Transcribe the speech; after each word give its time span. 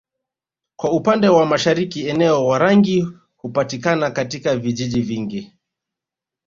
Kwa 0.75 0.91
upande 0.91 1.27
wa 1.29 1.45
mashariki 1.45 2.07
eneo 2.07 2.47
Warangi 2.47 3.07
hupatika 3.37 4.11
katika 4.11 4.55
vijiji 4.55 5.01
vingi 5.01 5.53